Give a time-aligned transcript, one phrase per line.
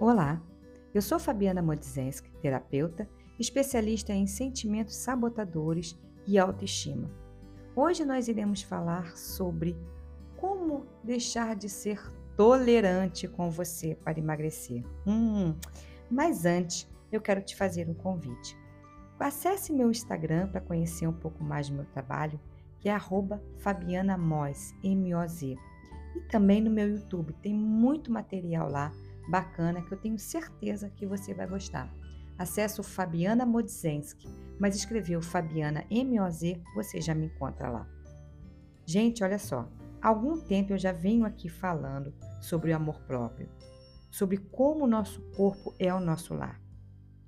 [0.00, 0.40] Olá,
[0.94, 3.06] eu sou Fabiana Modzenski, terapeuta,
[3.38, 5.94] especialista em sentimentos sabotadores
[6.26, 7.10] e autoestima.
[7.76, 9.76] Hoje nós iremos falar sobre
[10.38, 12.00] como deixar de ser
[12.34, 14.82] tolerante com você para emagrecer.
[15.06, 15.54] Hum,
[16.10, 18.56] mas antes, eu quero te fazer um convite.
[19.18, 22.40] Acesse meu Instagram para conhecer um pouco mais do meu trabalho,
[22.78, 22.98] que é
[23.58, 25.58] @fabianamoz, M-O-Z.
[26.16, 28.90] E também no meu YouTube, tem muito material lá
[29.30, 31.94] bacana que eu tenho certeza que você vai gostar.
[32.36, 37.88] Acesse o Fabiana Modzenski, mas escreveu Fabiana M-O-Z, você já me encontra lá.
[38.84, 39.70] Gente, olha só,
[40.02, 43.48] há algum tempo eu já venho aqui falando sobre o amor próprio,
[44.10, 46.60] sobre como o nosso corpo é o nosso lar.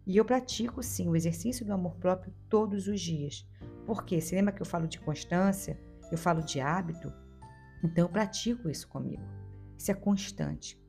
[0.05, 3.47] E eu pratico sim o exercício do amor próprio todos os dias.
[3.87, 5.79] Porque se lembra que eu falo de constância,
[6.11, 7.13] eu falo de hábito?
[7.85, 9.23] Então eu pratico isso comigo.
[9.79, 10.82] Isso é constante.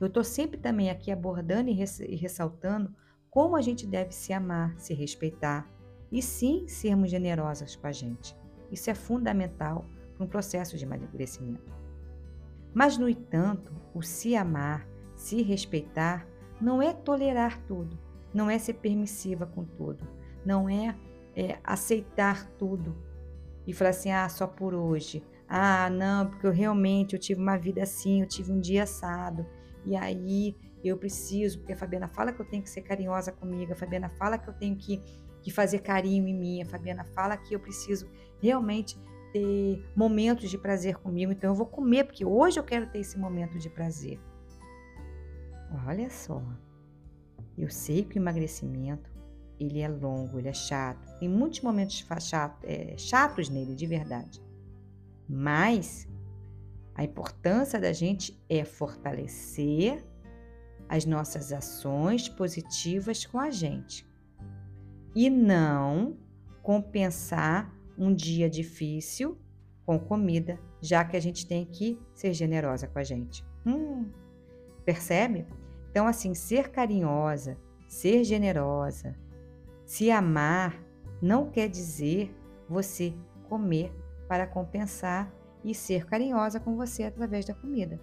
[0.00, 2.94] Eu estou sempre também aqui abordando e ressaltando
[3.30, 5.70] como a gente deve se amar, se respeitar
[6.10, 8.36] e sim sermos generosas com a gente.
[8.70, 11.72] Isso é fundamental para um processo de emagrecimento.
[12.74, 16.26] Mas, no entanto, o se amar, se respeitar,
[16.60, 17.98] não é tolerar tudo,
[18.32, 20.06] não é ser permissiva com tudo,
[20.44, 20.94] não é,
[21.34, 22.96] é aceitar tudo
[23.66, 27.56] e falar assim, ah, só por hoje, ah, não, porque eu realmente eu tive uma
[27.56, 29.46] vida assim, eu tive um dia assado,
[29.86, 33.72] e aí eu preciso, porque a Fabiana fala que eu tenho que ser carinhosa comigo,
[33.72, 35.00] a Fabiana fala que eu tenho que,
[35.42, 38.08] que fazer carinho em mim, a Fabiana fala que eu preciso
[38.40, 38.98] realmente
[39.32, 43.18] ter momentos de prazer comigo, então eu vou comer, porque hoje eu quero ter esse
[43.18, 44.20] momento de prazer.
[45.86, 46.42] Olha só,
[47.56, 49.10] eu sei que o emagrecimento
[49.58, 54.42] ele é longo, ele é chato, tem muitos momentos chato, é, chatos nele, de verdade.
[55.28, 56.06] Mas
[56.96, 60.02] a importância da gente é fortalecer
[60.88, 64.08] as nossas ações positivas com a gente
[65.14, 66.16] e não
[66.62, 69.38] compensar um dia difícil
[69.84, 73.44] com comida, já que a gente tem que ser generosa com a gente.
[73.66, 74.10] Hum,
[74.84, 75.46] percebe?
[75.90, 79.16] Então, assim, ser carinhosa, ser generosa,
[79.84, 80.82] se amar,
[81.20, 82.34] não quer dizer
[82.68, 83.14] você
[83.48, 83.92] comer
[84.26, 85.32] para compensar
[85.66, 88.00] e ser carinhosa com você através da comida.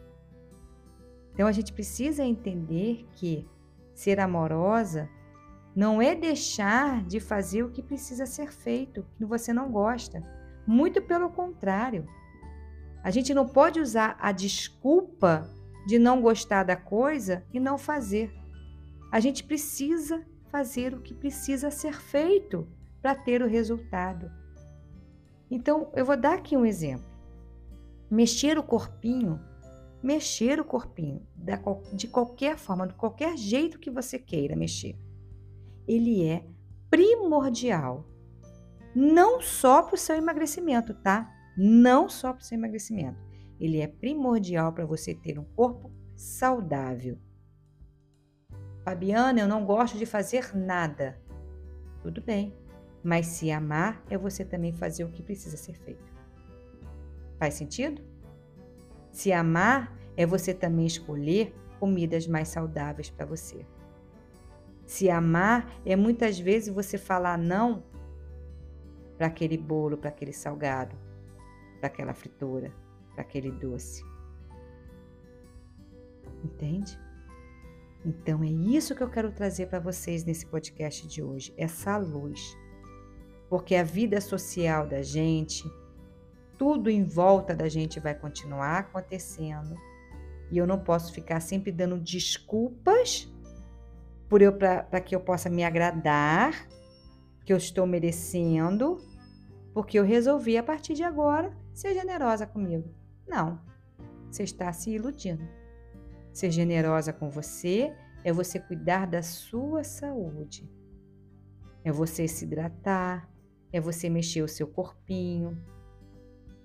[1.33, 3.47] Então a gente precisa entender que
[3.93, 5.09] ser amorosa
[5.73, 10.21] não é deixar de fazer o que precisa ser feito, que você não gosta.
[10.67, 12.05] Muito pelo contrário.
[13.01, 15.49] A gente não pode usar a desculpa
[15.87, 18.31] de não gostar da coisa e não fazer.
[19.11, 22.67] A gente precisa fazer o que precisa ser feito
[23.01, 24.31] para ter o resultado.
[25.49, 27.12] Então, eu vou dar aqui um exemplo.
[28.13, 29.41] Mexer o corpinho,
[30.03, 31.25] mexer o corpinho
[31.95, 34.95] de qualquer forma, de qualquer jeito que você queira mexer,
[35.87, 36.45] ele é
[36.91, 38.07] primordial.
[38.95, 41.27] Não só para o seu emagrecimento, tá?
[41.57, 43.17] Não só para o seu emagrecimento.
[43.59, 47.17] Ele é primordial para você ter um corpo saudável.
[48.83, 51.19] Fabiana, eu não gosto de fazer nada.
[52.03, 52.55] Tudo bem,
[53.03, 56.13] mas se amar é você também fazer o que precisa ser feito.
[57.37, 58.01] Faz sentido?
[59.11, 63.65] Se amar é você também escolher comidas mais saudáveis para você.
[64.85, 67.83] Se amar é muitas vezes você falar não
[69.17, 70.95] para aquele bolo, para aquele salgado,
[71.79, 72.73] para aquela fritura,
[73.13, 74.03] para aquele doce.
[76.43, 76.99] Entende?
[78.05, 82.57] Então é isso que eu quero trazer para vocês nesse podcast de hoje, essa luz.
[83.49, 85.63] Porque a vida social da gente,
[86.63, 89.75] tudo em volta da gente vai continuar acontecendo.
[90.49, 93.29] E eu não posso ficar sempre dando desculpas
[94.29, 96.69] por eu para que eu possa me agradar,
[97.43, 98.97] que eu estou merecendo,
[99.73, 102.95] porque eu resolvi a partir de agora ser generosa comigo.
[103.27, 103.59] Não.
[104.31, 105.45] Você está se iludindo.
[106.31, 107.93] Ser generosa com você
[108.23, 110.71] é você cuidar da sua saúde.
[111.83, 113.29] É você se hidratar,
[113.69, 115.61] é você mexer o seu corpinho,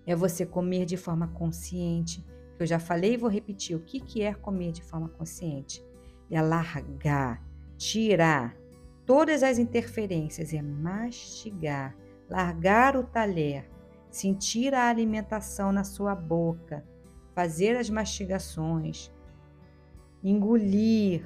[0.08, 2.24] é você comer de forma consciente.
[2.58, 5.84] Eu já falei e vou repetir o que, que é comer de forma consciente.
[6.30, 7.44] É largar,
[7.76, 8.56] tirar
[9.04, 11.94] todas as interferências, é mastigar,
[12.26, 13.70] largar o talher,
[14.10, 16.82] sentir a alimentação na sua boca,
[17.34, 19.12] fazer as mastigações,
[20.24, 21.22] engolir,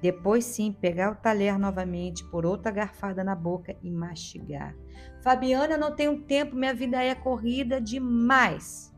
[0.00, 4.74] depois sim, pegar o talher novamente, por outra garfada na boca e mastigar.
[5.22, 8.94] Fabiana, não tenho tempo, minha vida é corrida demais.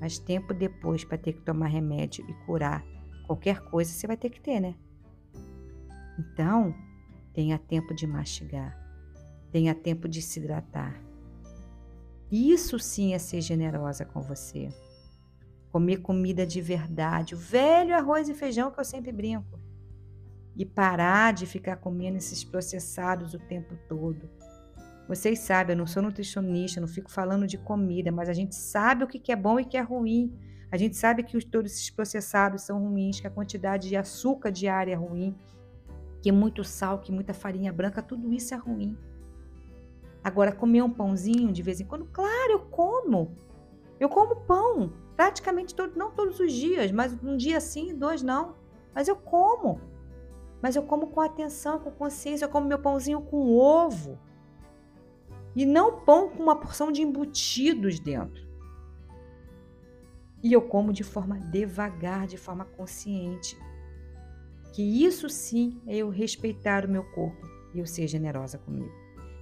[0.00, 2.84] Mas tempo depois para ter que tomar remédio e curar
[3.26, 4.74] qualquer coisa você vai ter que ter, né?
[6.18, 6.74] Então,
[7.32, 8.78] tenha tempo de mastigar,
[9.50, 10.98] tenha tempo de se hidratar.
[12.30, 14.68] Isso sim é ser generosa com você.
[15.70, 19.63] Comer comida de verdade, o velho arroz e feijão que eu sempre brinco.
[20.56, 24.28] E parar de ficar comendo esses processados o tempo todo.
[25.08, 29.04] Vocês sabem, eu não sou nutricionista, não fico falando de comida, mas a gente sabe
[29.04, 30.32] o que é bom e o que é ruim.
[30.70, 34.92] A gente sabe que todos esses processados são ruins, que a quantidade de açúcar diária
[34.92, 35.36] é ruim,
[36.22, 38.96] que muito sal, que muita farinha branca, tudo isso é ruim.
[40.22, 43.36] Agora, comer um pãozinho de vez em quando, claro, eu como.
[44.00, 48.56] Eu como pão, praticamente todo, não todos os dias, mas um dia sim, dois não.
[48.94, 49.80] Mas eu como.
[50.64, 54.18] Mas eu como com atenção, com consciência, eu como meu pãozinho com ovo.
[55.54, 58.48] E não pão com uma porção de embutidos dentro.
[60.42, 63.58] E eu como de forma devagar, de forma consciente
[64.72, 68.90] que isso sim é eu respeitar o meu corpo e eu ser generosa comigo.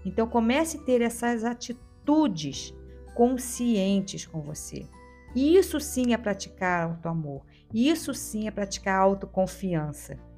[0.05, 2.75] Então comece a ter essas atitudes
[3.15, 4.89] conscientes com você.
[5.37, 7.43] Isso sim é praticar auto-amor.
[7.73, 10.32] Isso sim é praticar autoconfiança.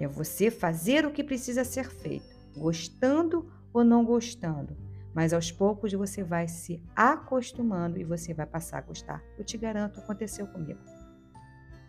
[0.00, 2.26] É você fazer o que precisa ser feito,
[2.56, 4.74] gostando ou não gostando.
[5.14, 9.22] Mas aos poucos você vai se acostumando e você vai passar a gostar.
[9.36, 10.80] Eu te garanto, aconteceu comigo.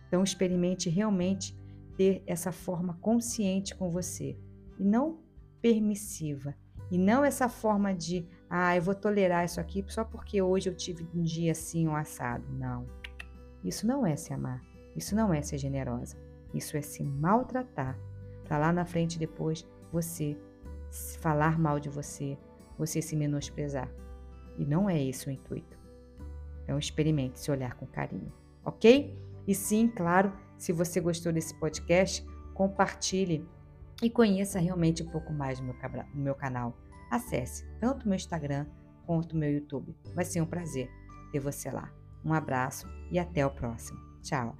[0.06, 1.56] Então experimente realmente
[1.96, 4.36] ter essa forma consciente com você
[4.78, 5.20] e não
[5.62, 6.54] permissiva.
[6.90, 10.76] E não essa forma de, ah, eu vou tolerar isso aqui só porque hoje eu
[10.76, 12.44] tive um dia assim, um assado.
[12.52, 12.86] Não.
[13.64, 14.60] Isso não é se amar.
[14.94, 16.18] Isso não é ser generosa.
[16.54, 17.98] Isso é se maltratar.
[18.44, 20.36] Para lá na frente depois você
[21.20, 22.38] falar mal de você,
[22.78, 23.90] você se menosprezar.
[24.58, 25.78] E não é esse o intuito.
[26.62, 28.32] Então experimente se olhar com carinho,
[28.64, 29.18] ok?
[29.46, 32.24] E sim, claro, se você gostou desse podcast,
[32.54, 33.46] compartilhe
[34.02, 35.74] e conheça realmente um pouco mais do meu,
[36.14, 36.76] meu canal.
[37.10, 38.66] Acesse tanto meu Instagram
[39.06, 39.94] quanto meu YouTube.
[40.14, 40.88] Vai ser um prazer
[41.32, 41.92] ter você lá.
[42.24, 43.98] Um abraço e até o próximo.
[44.22, 44.56] Tchau!